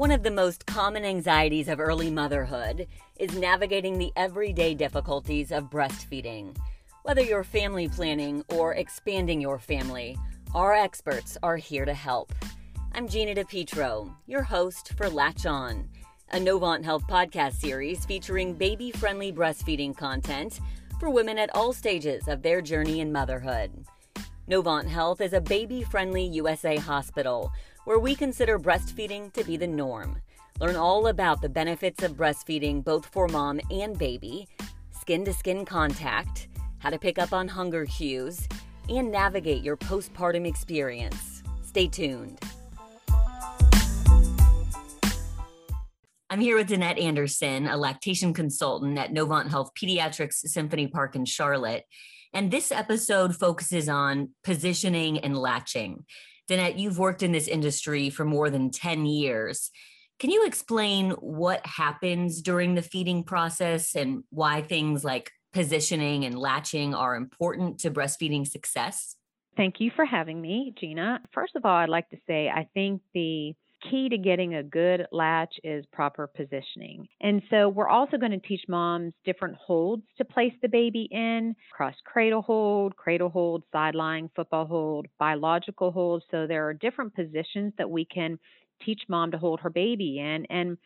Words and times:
One 0.00 0.12
of 0.12 0.22
the 0.22 0.30
most 0.30 0.64
common 0.64 1.04
anxieties 1.04 1.68
of 1.68 1.78
early 1.78 2.10
motherhood 2.10 2.86
is 3.18 3.36
navigating 3.36 3.98
the 3.98 4.10
everyday 4.16 4.72
difficulties 4.72 5.52
of 5.52 5.68
breastfeeding. 5.68 6.56
Whether 7.02 7.20
you're 7.20 7.44
family 7.44 7.86
planning 7.86 8.42
or 8.48 8.72
expanding 8.72 9.42
your 9.42 9.58
family, 9.58 10.16
our 10.54 10.72
experts 10.72 11.36
are 11.42 11.58
here 11.58 11.84
to 11.84 11.92
help. 11.92 12.32
I'm 12.94 13.08
Gina 13.08 13.34
DePietro, 13.34 14.10
your 14.26 14.42
host 14.42 14.94
for 14.96 15.10
Latch 15.10 15.44
On, 15.44 15.86
a 16.32 16.38
Novant 16.38 16.82
Health 16.82 17.06
podcast 17.06 17.56
series 17.56 18.06
featuring 18.06 18.54
baby 18.54 18.92
friendly 18.92 19.30
breastfeeding 19.30 19.94
content 19.94 20.60
for 20.98 21.10
women 21.10 21.38
at 21.38 21.54
all 21.54 21.74
stages 21.74 22.26
of 22.26 22.40
their 22.40 22.62
journey 22.62 23.00
in 23.00 23.12
motherhood. 23.12 23.84
Novant 24.48 24.88
Health 24.88 25.20
is 25.20 25.34
a 25.34 25.42
baby 25.42 25.82
friendly 25.82 26.24
USA 26.24 26.76
hospital 26.76 27.52
where 27.84 27.98
we 27.98 28.14
consider 28.14 28.58
breastfeeding 28.58 29.32
to 29.32 29.44
be 29.44 29.56
the 29.56 29.66
norm. 29.66 30.20
Learn 30.60 30.76
all 30.76 31.06
about 31.06 31.40
the 31.40 31.48
benefits 31.48 32.02
of 32.02 32.12
breastfeeding 32.12 32.84
both 32.84 33.06
for 33.06 33.26
mom 33.28 33.60
and 33.70 33.98
baby, 33.98 34.46
skin 34.98 35.24
to 35.24 35.32
skin 35.32 35.64
contact, 35.64 36.48
how 36.78 36.90
to 36.90 36.98
pick 36.98 37.18
up 37.18 37.32
on 37.32 37.48
hunger 37.48 37.86
cues, 37.86 38.46
and 38.88 39.10
navigate 39.10 39.62
your 39.62 39.76
postpartum 39.76 40.46
experience. 40.46 41.42
Stay 41.62 41.86
tuned. 41.86 42.38
I'm 46.32 46.40
here 46.40 46.56
with 46.56 46.68
Danette 46.68 47.02
Anderson, 47.02 47.66
a 47.66 47.76
lactation 47.76 48.32
consultant 48.32 48.98
at 48.98 49.12
Novant 49.12 49.48
Health 49.48 49.70
Pediatrics 49.80 50.34
Symphony 50.34 50.86
Park 50.86 51.16
in 51.16 51.24
Charlotte. 51.24 51.84
And 52.32 52.50
this 52.52 52.70
episode 52.70 53.34
focuses 53.34 53.88
on 53.88 54.30
positioning 54.44 55.18
and 55.18 55.36
latching. 55.36 56.04
Danette, 56.50 56.78
you've 56.78 56.98
worked 56.98 57.22
in 57.22 57.30
this 57.30 57.46
industry 57.46 58.10
for 58.10 58.24
more 58.24 58.50
than 58.50 58.70
10 58.70 59.06
years. 59.06 59.70
Can 60.18 60.30
you 60.30 60.44
explain 60.44 61.12
what 61.12 61.64
happens 61.64 62.42
during 62.42 62.74
the 62.74 62.82
feeding 62.82 63.22
process 63.22 63.94
and 63.94 64.24
why 64.30 64.60
things 64.60 65.04
like 65.04 65.30
positioning 65.52 66.24
and 66.24 66.36
latching 66.36 66.92
are 66.92 67.14
important 67.14 67.78
to 67.80 67.90
breastfeeding 67.90 68.46
success? 68.46 69.14
Thank 69.56 69.80
you 69.80 69.92
for 69.94 70.04
having 70.04 70.40
me, 70.40 70.74
Gina. 70.76 71.20
First 71.32 71.54
of 71.54 71.64
all, 71.64 71.76
I'd 71.76 71.88
like 71.88 72.10
to 72.10 72.18
say 72.26 72.48
I 72.48 72.68
think 72.74 73.00
the 73.14 73.54
key 73.88 74.08
to 74.08 74.18
getting 74.18 74.54
a 74.54 74.62
good 74.62 75.06
latch 75.12 75.54
is 75.62 75.84
proper 75.92 76.26
positioning. 76.26 77.06
And 77.20 77.42
so 77.50 77.68
we're 77.68 77.88
also 77.88 78.16
going 78.16 78.32
to 78.32 78.38
teach 78.38 78.62
moms 78.68 79.12
different 79.24 79.56
holds 79.56 80.02
to 80.18 80.24
place 80.24 80.52
the 80.62 80.68
baby 80.68 81.08
in 81.10 81.54
cross 81.72 81.94
cradle 82.04 82.42
hold, 82.42 82.96
cradle 82.96 83.28
hold, 83.28 83.62
side 83.72 83.90
sideline, 83.90 84.30
football 84.36 84.66
hold, 84.66 85.06
biological 85.18 85.90
hold. 85.90 86.22
So 86.30 86.46
there 86.46 86.68
are 86.68 86.74
different 86.74 87.14
positions 87.14 87.72
that 87.78 87.90
we 87.90 88.04
can 88.04 88.38
teach 88.84 89.02
mom 89.08 89.30
to 89.32 89.38
hold 89.38 89.60
her 89.60 89.70
baby 89.70 90.18
in. 90.18 90.46
And, 90.48 90.78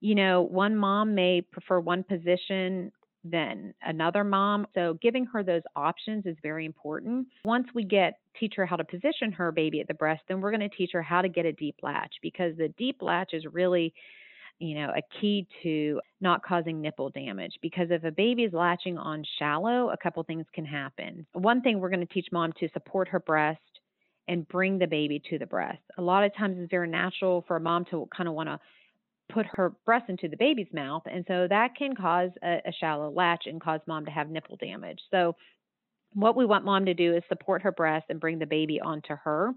you 0.00 0.14
know, 0.14 0.42
one 0.42 0.76
mom 0.76 1.14
may 1.14 1.40
prefer 1.40 1.80
one 1.80 2.02
position 2.02 2.90
than 3.24 3.72
another 3.82 4.24
mom. 4.24 4.66
So 4.74 4.98
giving 5.00 5.24
her 5.26 5.42
those 5.42 5.62
options 5.76 6.26
is 6.26 6.36
very 6.42 6.66
important. 6.66 7.28
Once 7.44 7.68
we 7.74 7.84
get 7.84 8.14
teach 8.38 8.54
her 8.56 8.66
how 8.66 8.76
to 8.76 8.84
position 8.84 9.30
her 9.32 9.52
baby 9.52 9.80
at 9.80 9.88
the 9.88 9.94
breast, 9.94 10.22
then 10.28 10.40
we're 10.40 10.50
going 10.50 10.68
to 10.68 10.76
teach 10.76 10.90
her 10.92 11.02
how 11.02 11.22
to 11.22 11.28
get 11.28 11.46
a 11.46 11.52
deep 11.52 11.76
latch 11.82 12.14
because 12.22 12.56
the 12.56 12.68
deep 12.78 13.02
latch 13.02 13.30
is 13.32 13.44
really 13.52 13.92
you 14.58 14.76
know, 14.76 14.90
a 14.90 15.02
key 15.20 15.44
to 15.64 16.00
not 16.20 16.44
causing 16.44 16.80
nipple 16.80 17.10
damage 17.10 17.54
because 17.62 17.88
if 17.90 18.04
a 18.04 18.12
baby 18.12 18.44
is 18.44 18.52
latching 18.52 18.96
on 18.96 19.24
shallow, 19.38 19.90
a 19.90 19.96
couple 19.96 20.22
things 20.22 20.46
can 20.54 20.64
happen. 20.64 21.26
One 21.32 21.62
thing 21.62 21.80
we're 21.80 21.90
going 21.90 22.06
to 22.06 22.14
teach 22.14 22.28
mom 22.30 22.52
to 22.60 22.68
support 22.72 23.08
her 23.08 23.18
breast 23.18 23.58
and 24.28 24.46
bring 24.46 24.78
the 24.78 24.86
baby 24.86 25.20
to 25.30 25.38
the 25.38 25.46
breast. 25.46 25.82
A 25.98 26.02
lot 26.02 26.22
of 26.22 26.34
times 26.36 26.56
it's 26.60 26.70
very 26.70 26.88
natural 26.88 27.44
for 27.48 27.56
a 27.56 27.60
mom 27.60 27.84
to 27.86 28.08
kind 28.16 28.28
of 28.28 28.36
want 28.36 28.50
to 28.50 28.60
put 29.32 29.46
her 29.54 29.70
breast 29.84 30.08
into 30.08 30.28
the 30.28 30.36
baby's 30.36 30.72
mouth. 30.72 31.02
And 31.06 31.24
so 31.26 31.46
that 31.48 31.74
can 31.76 31.94
cause 31.94 32.30
a, 32.42 32.60
a 32.66 32.72
shallow 32.78 33.10
latch 33.10 33.44
and 33.46 33.60
cause 33.60 33.80
mom 33.86 34.04
to 34.04 34.10
have 34.10 34.28
nipple 34.28 34.56
damage. 34.56 35.00
So, 35.10 35.36
what 36.14 36.36
we 36.36 36.44
want 36.44 36.66
mom 36.66 36.84
to 36.84 36.94
do 36.94 37.16
is 37.16 37.22
support 37.28 37.62
her 37.62 37.72
breast 37.72 38.04
and 38.10 38.20
bring 38.20 38.38
the 38.38 38.44
baby 38.44 38.78
onto 38.78 39.14
her. 39.24 39.52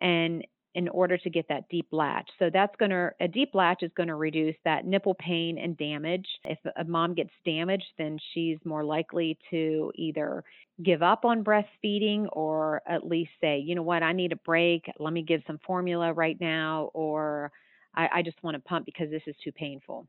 And 0.00 0.42
in 0.74 0.88
order 0.88 1.18
to 1.18 1.30
get 1.30 1.48
that 1.48 1.68
deep 1.68 1.88
latch. 1.90 2.28
So 2.38 2.48
that's 2.52 2.74
going 2.76 2.90
to 2.90 3.10
a 3.20 3.26
deep 3.26 3.54
latch 3.54 3.82
is 3.82 3.90
going 3.96 4.08
to 4.08 4.14
reduce 4.14 4.54
that 4.64 4.86
nipple 4.86 5.14
pain 5.14 5.58
and 5.58 5.76
damage. 5.76 6.26
If 6.44 6.58
a 6.76 6.84
mom 6.84 7.14
gets 7.14 7.32
damaged, 7.44 7.86
then 7.98 8.18
she's 8.32 8.58
more 8.64 8.84
likely 8.84 9.36
to 9.50 9.90
either 9.96 10.44
give 10.82 11.02
up 11.02 11.24
on 11.24 11.42
breastfeeding 11.42 12.26
or 12.32 12.82
at 12.86 13.06
least 13.06 13.30
say, 13.40 13.58
you 13.58 13.74
know 13.74 13.82
what, 13.82 14.02
I 14.02 14.12
need 14.12 14.32
a 14.32 14.36
break. 14.36 14.84
Let 14.98 15.12
me 15.12 15.22
give 15.22 15.42
some 15.46 15.58
formula 15.66 16.12
right 16.12 16.40
now 16.40 16.90
or 16.94 17.50
I, 17.94 18.08
I 18.14 18.22
just 18.22 18.42
want 18.42 18.54
to 18.54 18.60
pump 18.60 18.86
because 18.86 19.10
this 19.10 19.22
is 19.26 19.36
too 19.42 19.52
painful. 19.52 20.06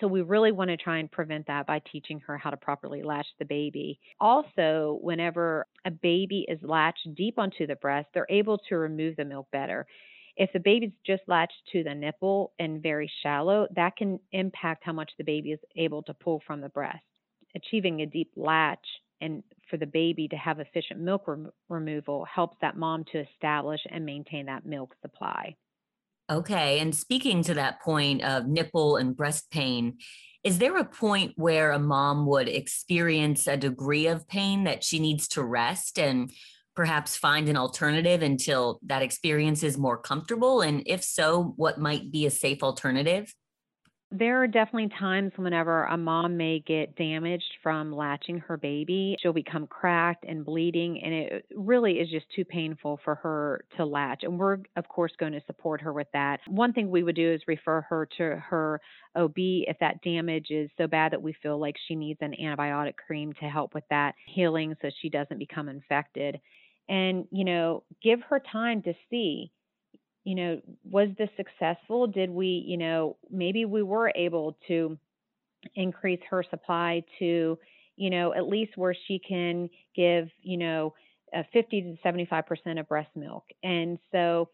So 0.00 0.06
we 0.06 0.22
really 0.22 0.52
want 0.52 0.70
to 0.70 0.76
try 0.76 0.98
and 0.98 1.10
prevent 1.10 1.46
that 1.46 1.66
by 1.66 1.80
teaching 1.90 2.20
her 2.20 2.38
how 2.38 2.50
to 2.50 2.56
properly 2.56 3.02
latch 3.02 3.26
the 3.38 3.44
baby. 3.44 4.00
Also, 4.20 4.98
whenever 5.00 5.66
a 5.84 5.90
baby 5.90 6.46
is 6.48 6.58
latched 6.62 7.14
deep 7.14 7.38
onto 7.38 7.66
the 7.66 7.76
breast, 7.76 8.08
they're 8.12 8.26
able 8.30 8.58
to 8.68 8.76
remove 8.76 9.16
the 9.16 9.24
milk 9.24 9.46
better. 9.52 9.86
If 10.36 10.50
the 10.52 10.60
baby's 10.60 10.92
just 11.06 11.22
latched 11.26 11.52
to 11.72 11.84
the 11.84 11.94
nipple 11.94 12.52
and 12.58 12.82
very 12.82 13.10
shallow, 13.22 13.68
that 13.76 13.96
can 13.96 14.18
impact 14.32 14.82
how 14.84 14.92
much 14.92 15.12
the 15.18 15.24
baby 15.24 15.52
is 15.52 15.60
able 15.76 16.02
to 16.04 16.14
pull 16.14 16.42
from 16.46 16.60
the 16.60 16.70
breast. 16.70 17.04
Achieving 17.54 18.00
a 18.00 18.06
deep 18.06 18.32
latch 18.34 18.86
and 19.20 19.42
for 19.68 19.76
the 19.76 19.86
baby 19.86 20.26
to 20.28 20.36
have 20.36 20.58
efficient 20.58 21.00
milk 21.00 21.28
removal 21.68 22.24
helps 22.24 22.56
that 22.60 22.76
mom 22.76 23.04
to 23.12 23.20
establish 23.20 23.80
and 23.90 24.06
maintain 24.06 24.46
that 24.46 24.64
milk 24.64 24.94
supply. 25.02 25.54
Okay. 26.32 26.78
And 26.78 26.94
speaking 26.94 27.42
to 27.44 27.54
that 27.54 27.82
point 27.82 28.22
of 28.22 28.46
nipple 28.46 28.96
and 28.96 29.14
breast 29.14 29.50
pain, 29.50 29.98
is 30.42 30.58
there 30.58 30.78
a 30.78 30.84
point 30.84 31.32
where 31.36 31.72
a 31.72 31.78
mom 31.78 32.26
would 32.26 32.48
experience 32.48 33.46
a 33.46 33.58
degree 33.58 34.06
of 34.06 34.26
pain 34.26 34.64
that 34.64 34.82
she 34.82 34.98
needs 34.98 35.28
to 35.28 35.44
rest 35.44 35.98
and 35.98 36.32
perhaps 36.74 37.18
find 37.18 37.50
an 37.50 37.58
alternative 37.58 38.22
until 38.22 38.80
that 38.86 39.02
experience 39.02 39.62
is 39.62 39.76
more 39.76 39.98
comfortable? 39.98 40.62
And 40.62 40.82
if 40.86 41.04
so, 41.04 41.52
what 41.56 41.78
might 41.78 42.10
be 42.10 42.24
a 42.24 42.30
safe 42.30 42.62
alternative? 42.62 43.34
There 44.14 44.42
are 44.42 44.46
definitely 44.46 44.90
times 44.98 45.32
whenever 45.36 45.84
a 45.84 45.96
mom 45.96 46.36
may 46.36 46.60
get 46.60 46.96
damaged 46.96 47.54
from 47.62 47.90
latching 47.90 48.40
her 48.40 48.58
baby. 48.58 49.16
She'll 49.18 49.32
become 49.32 49.66
cracked 49.66 50.26
and 50.28 50.44
bleeding, 50.44 51.02
and 51.02 51.14
it 51.14 51.46
really 51.56 51.94
is 51.94 52.10
just 52.10 52.26
too 52.36 52.44
painful 52.44 53.00
for 53.04 53.14
her 53.14 53.64
to 53.78 53.86
latch. 53.86 54.22
And 54.22 54.38
we're, 54.38 54.58
of 54.76 54.86
course, 54.86 55.12
going 55.18 55.32
to 55.32 55.40
support 55.46 55.80
her 55.80 55.94
with 55.94 56.08
that. 56.12 56.40
One 56.46 56.74
thing 56.74 56.90
we 56.90 57.02
would 57.02 57.16
do 57.16 57.32
is 57.32 57.40
refer 57.46 57.80
her 57.88 58.06
to 58.18 58.36
her 58.36 58.82
OB 59.16 59.32
if 59.36 59.78
that 59.80 60.02
damage 60.02 60.48
is 60.50 60.68
so 60.76 60.86
bad 60.86 61.12
that 61.12 61.22
we 61.22 61.34
feel 61.42 61.58
like 61.58 61.76
she 61.88 61.94
needs 61.94 62.18
an 62.20 62.34
antibiotic 62.38 62.96
cream 62.96 63.32
to 63.40 63.46
help 63.48 63.72
with 63.72 63.84
that 63.88 64.14
healing 64.26 64.74
so 64.82 64.90
she 65.00 65.08
doesn't 65.08 65.38
become 65.38 65.70
infected. 65.70 66.38
And, 66.86 67.24
you 67.30 67.46
know, 67.46 67.84
give 68.02 68.20
her 68.28 68.40
time 68.40 68.82
to 68.82 68.92
see 69.08 69.52
you 70.24 70.34
know, 70.34 70.60
was 70.84 71.08
this 71.18 71.30
successful? 71.36 72.06
Did 72.06 72.30
we, 72.30 72.64
you 72.66 72.76
know, 72.76 73.16
maybe 73.30 73.64
we 73.64 73.82
were 73.82 74.12
able 74.14 74.56
to 74.68 74.98
increase 75.74 76.20
her 76.30 76.44
supply 76.48 77.02
to, 77.18 77.58
you 77.96 78.10
know, 78.10 78.32
at 78.32 78.48
least 78.48 78.76
where 78.76 78.94
she 79.06 79.18
can 79.18 79.68
give, 79.94 80.28
you 80.42 80.56
know, 80.56 80.94
50 81.52 81.82
to 81.82 82.08
75% 82.08 82.78
of 82.78 82.88
breast 82.88 83.10
milk. 83.16 83.44
And 83.62 83.98
so, 84.10 84.48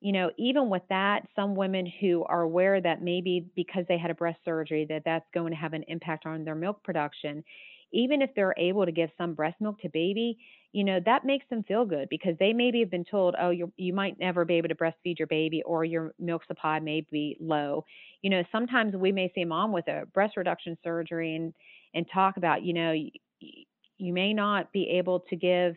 you 0.00 0.12
know, 0.12 0.30
even 0.38 0.68
with 0.70 0.82
that, 0.88 1.26
some 1.36 1.54
women 1.54 1.90
who 2.00 2.24
are 2.24 2.42
aware 2.42 2.80
that 2.80 3.02
maybe 3.02 3.46
because 3.54 3.84
they 3.88 3.98
had 3.98 4.10
a 4.10 4.14
breast 4.14 4.38
surgery 4.44 4.86
that 4.88 5.02
that's 5.04 5.26
going 5.32 5.50
to 5.50 5.56
have 5.56 5.74
an 5.74 5.84
impact 5.88 6.26
on 6.26 6.44
their 6.44 6.54
milk 6.54 6.82
production, 6.82 7.44
even 7.92 8.22
if 8.22 8.30
they're 8.34 8.54
able 8.58 8.84
to 8.86 8.92
give 8.92 9.10
some 9.18 9.34
breast 9.34 9.60
milk 9.60 9.80
to 9.80 9.88
baby, 9.88 10.38
you 10.72 10.84
know, 10.84 11.00
that 11.04 11.24
makes 11.24 11.44
them 11.50 11.62
feel 11.64 11.84
good 11.84 12.08
because 12.08 12.34
they 12.38 12.52
maybe 12.52 12.80
have 12.80 12.90
been 12.90 13.04
told, 13.04 13.34
oh, 13.40 13.50
you 13.50 13.72
you 13.76 13.92
might 13.92 14.18
never 14.18 14.44
be 14.44 14.54
able 14.54 14.68
to 14.68 14.74
breastfeed 14.74 15.18
your 15.18 15.28
baby 15.28 15.62
or 15.64 15.84
your 15.84 16.12
milk 16.18 16.42
supply 16.46 16.78
may 16.80 17.06
be 17.10 17.36
low. 17.40 17.84
You 18.22 18.30
know, 18.30 18.42
sometimes 18.50 18.94
we 18.94 19.12
may 19.12 19.30
see 19.34 19.42
a 19.42 19.46
mom 19.46 19.72
with 19.72 19.88
a 19.88 20.06
breast 20.14 20.36
reduction 20.36 20.76
surgery 20.82 21.34
and 21.36 21.52
and 21.94 22.06
talk 22.12 22.36
about, 22.36 22.62
you 22.62 22.72
know, 22.72 22.92
you, 22.92 23.10
you 23.98 24.12
may 24.12 24.32
not 24.32 24.72
be 24.72 24.88
able 24.98 25.20
to 25.20 25.36
give 25.36 25.74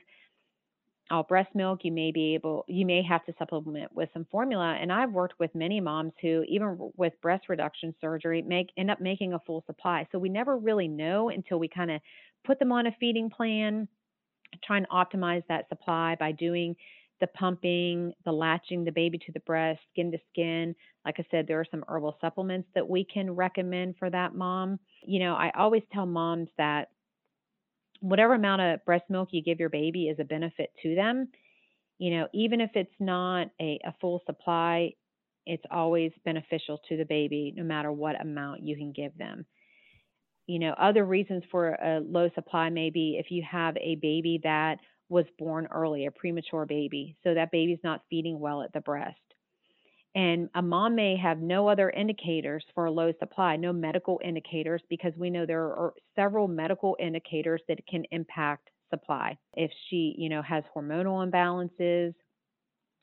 all 1.11 1.23
breast 1.23 1.53
milk 1.53 1.79
you 1.83 1.91
may 1.91 2.11
be 2.11 2.33
able 2.33 2.65
you 2.67 2.85
may 2.85 3.03
have 3.03 3.23
to 3.25 3.33
supplement 3.37 3.93
with 3.95 4.09
some 4.13 4.25
formula 4.31 4.77
and 4.79 4.91
i've 4.91 5.11
worked 5.11 5.39
with 5.39 5.53
many 5.53 5.79
moms 5.79 6.13
who 6.21 6.43
even 6.47 6.91
with 6.97 7.13
breast 7.21 7.47
reduction 7.47 7.93
surgery 8.01 8.41
make 8.41 8.71
end 8.77 8.89
up 8.89 8.99
making 8.99 9.33
a 9.33 9.39
full 9.45 9.63
supply 9.67 10.07
so 10.11 10.17
we 10.17 10.29
never 10.29 10.57
really 10.57 10.87
know 10.87 11.29
until 11.29 11.59
we 11.59 11.67
kind 11.67 11.91
of 11.91 12.01
put 12.43 12.57
them 12.59 12.71
on 12.71 12.87
a 12.87 12.95
feeding 12.99 13.29
plan 13.29 13.87
try 14.63 14.77
and 14.77 14.89
optimize 14.89 15.43
that 15.47 15.67
supply 15.69 16.15
by 16.19 16.31
doing 16.31 16.75
the 17.21 17.27
pumping, 17.27 18.13
the 18.25 18.31
latching 18.31 18.83
the 18.83 18.91
baby 18.91 19.17
to 19.17 19.31
the 19.31 19.39
breast, 19.41 19.79
skin 19.91 20.11
to 20.11 20.17
skin. 20.31 20.75
Like 21.05 21.15
I 21.17 21.25
said, 21.31 21.47
there 21.47 21.59
are 21.59 21.65
some 21.69 21.85
herbal 21.87 22.17
supplements 22.19 22.67
that 22.75 22.87
we 22.87 23.05
can 23.05 23.31
recommend 23.31 23.95
for 23.97 24.09
that 24.09 24.35
mom. 24.35 24.79
You 25.01 25.19
know, 25.19 25.35
I 25.35 25.51
always 25.57 25.83
tell 25.93 26.05
moms 26.05 26.49
that 26.57 26.89
whatever 28.01 28.33
amount 28.35 28.61
of 28.61 28.85
breast 28.85 29.05
milk 29.09 29.29
you 29.31 29.43
give 29.43 29.59
your 29.59 29.69
baby 29.69 30.07
is 30.09 30.19
a 30.19 30.23
benefit 30.25 30.71
to 30.83 30.95
them. 30.95 31.29
You 31.97 32.11
know, 32.17 32.27
even 32.33 32.61
if 32.61 32.71
it's 32.75 32.93
not 32.99 33.47
a, 33.61 33.79
a 33.85 33.93
full 34.01 34.21
supply, 34.25 34.93
it's 35.45 35.63
always 35.71 36.11
beneficial 36.25 36.79
to 36.89 36.97
the 36.97 37.05
baby 37.05 37.53
no 37.55 37.63
matter 37.63 37.91
what 37.91 38.19
amount 38.19 38.63
you 38.63 38.75
can 38.75 38.91
give 38.91 39.17
them. 39.17 39.45
You 40.47 40.59
know, 40.59 40.73
other 40.79 41.05
reasons 41.05 41.43
for 41.51 41.69
a 41.69 41.99
low 41.99 42.29
supply 42.35 42.69
may 42.69 42.89
be 42.89 43.17
if 43.19 43.31
you 43.31 43.43
have 43.49 43.75
a 43.77 43.95
baby 43.95 44.39
that 44.43 44.77
was 45.09 45.25
born 45.37 45.67
early, 45.71 46.05
a 46.05 46.11
premature 46.11 46.65
baby, 46.65 47.15
so 47.23 47.33
that 47.33 47.51
baby's 47.51 47.79
not 47.83 48.01
feeding 48.09 48.39
well 48.39 48.61
at 48.61 48.73
the 48.73 48.81
breast. 48.81 49.19
And 50.15 50.49
a 50.55 50.61
mom 50.61 50.95
may 50.95 51.17
have 51.17 51.39
no 51.39 51.67
other 51.67 51.89
indicators 51.89 52.63
for 52.73 52.85
a 52.85 52.91
low 52.91 53.11
supply, 53.19 53.57
no 53.57 53.73
medical 53.73 54.19
indicators, 54.23 54.81
because 54.89 55.11
we 55.17 55.29
know 55.29 55.45
there 55.45 55.65
are 55.65 55.93
several 56.15 56.47
medical 56.47 56.95
indicators 57.01 57.61
that 57.67 57.85
can 57.85 58.05
impact 58.11 58.69
supply. 58.89 59.37
If 59.55 59.71
she, 59.89 60.15
you 60.17 60.29
know, 60.29 60.41
has 60.41 60.63
hormonal 60.73 61.29
imbalances. 61.29 62.13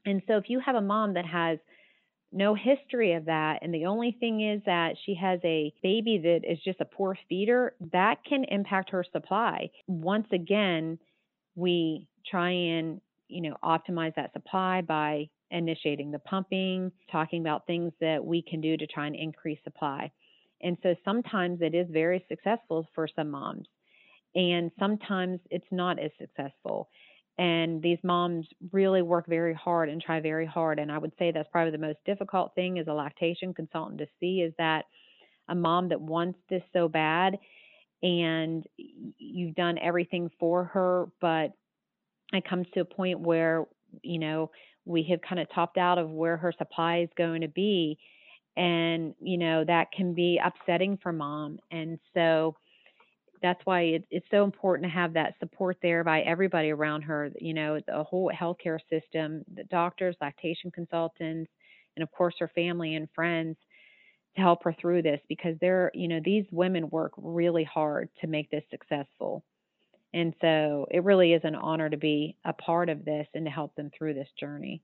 And 0.07 0.23
so 0.27 0.39
if 0.39 0.45
you 0.49 0.59
have 0.61 0.75
a 0.75 0.81
mom 0.81 1.15
that 1.15 1.27
has 1.27 1.59
no 2.33 2.55
history 2.55 3.13
of 3.13 3.27
that, 3.27 3.59
and 3.61 3.75
the 3.75 3.85
only 3.85 4.17
thing 4.19 4.41
is 4.41 4.63
that 4.65 4.95
she 5.05 5.15
has 5.15 5.39
a 5.45 5.71
baby 5.83 6.19
that 6.23 6.51
is 6.51 6.59
just 6.65 6.81
a 6.81 6.87
poor 6.87 7.19
feeder, 7.29 7.75
that 7.93 8.25
can 8.27 8.45
impact 8.45 8.89
her 8.89 9.05
supply. 9.13 9.69
Once 9.87 10.29
again, 10.33 10.99
we 11.57 12.09
try 12.27 12.51
and, 12.53 13.03
you 13.29 13.43
know, 13.43 13.57
optimize 13.63 14.15
that 14.15 14.33
supply 14.33 14.81
by 14.81 15.29
initiating 15.53 16.11
the 16.11 16.19
pumping, 16.19 16.91
talking 17.11 17.41
about 17.41 17.67
things 17.67 17.93
that 18.01 18.25
we 18.25 18.43
can 18.43 18.61
do 18.61 18.77
to 18.77 18.87
try 18.87 19.07
and 19.07 19.15
increase 19.15 19.59
supply. 19.63 20.11
And 20.63 20.77
so 20.83 20.95
sometimes 21.05 21.61
it 21.61 21.75
is 21.75 21.87
very 21.91 22.25
successful 22.29 22.89
for 22.95 23.07
some 23.15 23.31
moms, 23.31 23.69
and 24.35 24.71
sometimes 24.79 25.41
it's 25.51 25.71
not 25.71 25.99
as 25.99 26.11
successful. 26.19 26.89
And 27.39 27.83
these 27.83 27.99
moms 28.03 28.47
really 28.73 29.03
work 29.03 29.27
very 29.27 29.55
hard 29.55 29.89
and 29.89 30.03
try 30.03 30.21
very 30.21 30.47
hard. 30.47 30.79
And 30.79 30.93
I 30.93 30.99
would 30.99 31.13
say 31.19 31.31
that's 31.31 31.49
probably 31.51 31.73
the 31.73 31.79
most 31.79 31.99
difficult 32.05 32.55
thing 32.55 32.79
as 32.79 32.87
a 32.89 32.93
lactation 32.93 33.55
consultant 33.55 33.99
to 33.99 34.07
see 34.21 34.43
is 34.43 34.53
that 34.59 34.85
a 35.49 35.55
mom 35.55 35.89
that 35.89 36.01
wants 36.01 36.39
this 36.51 36.63
so 36.73 36.89
bad 36.89 37.39
and 38.03 38.65
you've 38.77 39.55
done 39.55 39.79
everything 39.79 40.31
for 40.39 40.65
her, 40.65 41.07
but 41.21 41.53
it 42.33 42.49
comes 42.49 42.67
to 42.75 42.81
a 42.81 42.85
point 42.85 43.21
where, 43.21 43.65
you 44.03 44.19
know, 44.19 44.51
we 44.85 45.03
have 45.05 45.21
kind 45.23 45.41
of 45.41 45.49
topped 45.55 45.79
out 45.79 45.99
of 45.99 46.11
where 46.11 46.37
her 46.37 46.53
supply 46.57 46.99
is 46.99 47.09
going 47.17 47.41
to 47.41 47.49
be 47.49 47.99
and 48.57 49.15
you 49.21 49.39
know 49.39 49.65
that 49.65 49.91
can 49.93 50.15
be 50.15 50.41
upsetting 50.45 50.99
for 51.03 51.13
mom 51.13 51.59
and 51.71 51.99
so 52.15 52.55
that's 53.43 53.61
why 53.65 53.81
it, 53.81 54.05
it's 54.11 54.27
so 54.31 54.45
important 54.45 54.85
to 54.85 54.95
have 54.95 55.15
that 55.15 55.35
support 55.41 55.77
there 55.83 56.05
by 56.05 56.21
everybody 56.21 56.71
around 56.71 57.03
her 57.03 57.31
you 57.41 57.55
know 57.55 57.81
the 57.87 58.03
whole 58.05 58.31
healthcare 58.39 58.79
system 58.91 59.43
the 59.55 59.65
doctors 59.65 60.17
lactation 60.21 60.71
consultants 60.71 61.51
and 61.97 62.03
of 62.03 62.11
course 62.13 62.35
her 62.39 62.51
family 62.55 62.95
and 62.95 63.09
friends 63.15 63.57
to 64.37 64.43
help 64.43 64.63
her 64.65 64.75
through 64.81 65.03
this 65.03 65.21
because 65.29 65.57
they're 65.61 65.91
you 65.95 66.09
know 66.09 66.21
these 66.25 66.45
women 66.51 66.89
work 66.91 67.13
really 67.17 67.65
hard 67.65 68.09
to 68.21 68.27
make 68.27 68.51
this 68.51 68.65
successful 68.71 69.43
and 70.15 70.35
so 70.41 70.87
it 70.91 71.05
really 71.05 71.33
is 71.33 71.43
an 71.45 71.55
honor 71.55 71.89
to 71.89 71.97
be 71.97 72.37
a 72.45 72.53
part 72.53 72.89
of 72.89 73.05
this 73.05 73.27
and 73.35 73.47
to 73.47 73.51
help 73.51 73.75
them 73.77 73.91
through 73.97 74.15
this 74.15 74.29
journey. 74.39 74.83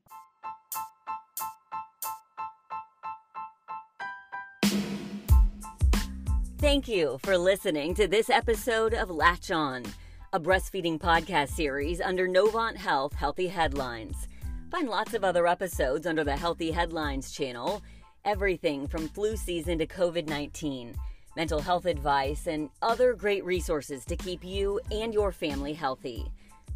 Thank 6.59 6.89
you 6.89 7.19
for 7.23 7.39
listening 7.39 7.95
to 7.95 8.09
this 8.09 8.29
episode 8.29 8.93
of 8.93 9.11
Latch 9.11 9.51
On, 9.51 9.85
a 10.33 10.41
breastfeeding 10.41 10.99
podcast 10.99 11.51
series 11.51 12.01
under 12.01 12.27
Novant 12.27 12.77
Health 12.77 13.13
Healthy 13.13 13.47
Headlines. 13.47 14.27
Find 14.71 14.89
lots 14.89 15.15
of 15.15 15.23
other 15.23 15.47
episodes 15.47 16.07
under 16.07 16.25
the 16.25 16.37
Healthy 16.37 16.73
Headlines 16.73 17.31
channel, 17.31 17.83
everything 18.25 18.89
from 18.89 19.09
flu 19.09 19.37
season 19.37 19.79
to 19.79 19.87
COVID 19.87 20.29
19 20.29 20.97
mental 21.37 21.61
health 21.61 21.87
advice, 21.87 22.47
and 22.47 22.71
other 22.83 23.15
great 23.15 23.45
resources 23.45 24.05
to 24.05 24.17
keep 24.17 24.45
you 24.45 24.81
and 24.91 25.15
your 25.15 25.33
family 25.33 25.73
healthy. 25.73 26.25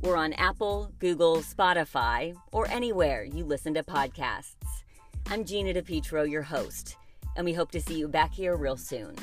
We're 0.00 0.16
on 0.16 0.32
Apple, 0.32 0.90
Google, 0.98 1.36
Spotify, 1.38 2.34
or 2.52 2.68
anywhere 2.68 3.24
you 3.24 3.44
listen 3.44 3.74
to 3.74 3.82
podcasts. 3.82 4.54
I'm 5.28 5.44
Gina 5.44 5.74
DePietro, 5.74 6.28
your 6.28 6.42
host, 6.42 6.96
and 7.36 7.44
we 7.44 7.52
hope 7.52 7.70
to 7.72 7.80
see 7.80 7.94
you 7.94 8.08
back 8.08 8.32
here 8.32 8.56
real 8.56 8.76
soon. 8.76 9.14